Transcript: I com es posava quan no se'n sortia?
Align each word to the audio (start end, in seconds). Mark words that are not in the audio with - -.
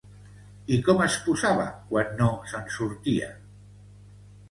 I 0.77 0.79
com 0.87 1.03
es 1.09 1.17
posava 1.27 1.69
quan 1.91 2.19
no 2.25 2.33
se'n 2.55 2.69
sortia? 2.81 3.33